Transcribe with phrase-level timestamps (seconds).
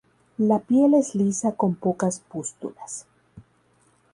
[0.39, 3.05] La piel es lisa con pocas pústulas.